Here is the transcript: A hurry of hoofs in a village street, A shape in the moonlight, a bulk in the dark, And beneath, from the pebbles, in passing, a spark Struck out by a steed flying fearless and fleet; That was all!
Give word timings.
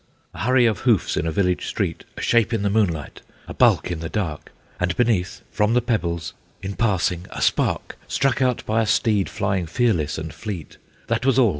A 0.33 0.39
hurry 0.39 0.65
of 0.65 0.79
hoofs 0.79 1.15
in 1.15 1.27
a 1.27 1.31
village 1.31 1.67
street, 1.67 2.05
A 2.17 2.21
shape 2.23 2.53
in 2.55 2.63
the 2.63 2.71
moonlight, 2.71 3.21
a 3.47 3.53
bulk 3.53 3.91
in 3.91 3.99
the 3.99 4.09
dark, 4.09 4.51
And 4.79 4.97
beneath, 4.97 5.41
from 5.51 5.75
the 5.75 5.81
pebbles, 5.83 6.33
in 6.63 6.73
passing, 6.75 7.27
a 7.29 7.39
spark 7.39 7.99
Struck 8.07 8.41
out 8.41 8.65
by 8.65 8.81
a 8.81 8.87
steed 8.87 9.29
flying 9.29 9.67
fearless 9.67 10.17
and 10.17 10.33
fleet; 10.33 10.79
That 11.05 11.23
was 11.23 11.37
all! 11.37 11.49